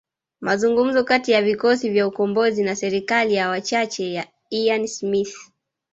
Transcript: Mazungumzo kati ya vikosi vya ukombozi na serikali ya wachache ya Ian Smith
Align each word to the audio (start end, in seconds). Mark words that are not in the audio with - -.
Mazungumzo 0.41 1.03
kati 1.03 1.31
ya 1.31 1.41
vikosi 1.41 1.89
vya 1.89 2.07
ukombozi 2.07 2.63
na 2.63 2.75
serikali 2.75 3.33
ya 3.33 3.49
wachache 3.49 4.13
ya 4.13 4.27
Ian 4.49 4.87
Smith 4.87 5.35